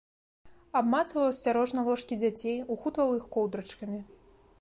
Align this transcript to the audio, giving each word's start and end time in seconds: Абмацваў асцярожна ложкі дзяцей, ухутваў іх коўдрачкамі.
Абмацваў 0.79 1.27
асцярожна 1.31 1.83
ложкі 1.89 2.17
дзяцей, 2.23 2.57
ухутваў 2.77 3.13
іх 3.19 3.29
коўдрачкамі. 3.37 4.01